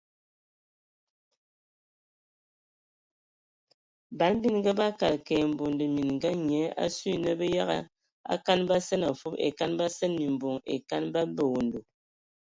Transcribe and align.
Ban 4.17 4.33
bininga 4.41 4.71
bakad 4.79 5.15
kə 5.25 5.33
ai 5.39 5.45
mbonde 5.51 5.85
mininga 5.95 6.29
(nyia) 6.47 6.69
asu 6.83 7.11
na 7.23 7.31
bə 7.39 7.45
yəgə 7.55 7.77
e 8.33 8.35
kan 8.45 8.61
basene 8.69 9.05
afub 9.11 9.33
e 9.45 9.47
kan 9.57 9.71
basen 9.79 10.11
mimboŋ 10.19 10.55
ai 10.71 10.77
e 10.81 10.85
kan 10.89 11.03
babƐ 11.13 11.41
owondo. 11.47 11.79